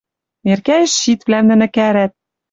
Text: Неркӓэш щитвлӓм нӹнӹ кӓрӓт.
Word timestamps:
Неркӓэш 0.45 0.91
щитвлӓм 1.01 1.45
нӹнӹ 1.49 1.67
кӓрӓт. 1.75 2.13